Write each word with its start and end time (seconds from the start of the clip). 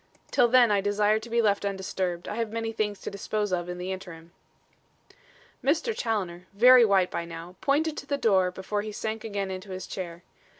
Till 0.31 0.47
then 0.47 0.71
I 0.71 0.81
desire 0.81 1.19
to 1.19 1.29
be 1.29 1.43
left 1.43 1.63
undisturbed. 1.63 2.27
I 2.27 2.37
have 2.37 2.51
many 2.51 2.71
things 2.71 2.99
to 3.01 3.11
dispose 3.11 3.53
of 3.53 3.69
in 3.69 3.77
the 3.77 3.91
interim." 3.91 4.31
Mr. 5.63 5.95
Challoner, 5.95 6.47
very 6.53 6.83
white 6.83 7.11
by 7.11 7.23
now, 7.23 7.55
pointed 7.61 7.95
to 7.97 8.07
the 8.07 8.17
door 8.17 8.49
before 8.49 8.81
he 8.81 8.91
sank 8.91 9.23
again 9.23 9.51
into 9.51 9.69
his 9.69 9.85
chair. 9.85 10.23